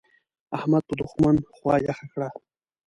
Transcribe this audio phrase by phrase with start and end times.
[0.57, 2.27] احمد په دوښمن خوا يخه کړه.